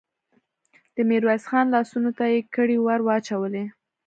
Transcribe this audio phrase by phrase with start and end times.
[0.95, 3.65] د ميرويس خان لاسونو ته يې کړۍ ور واچولې.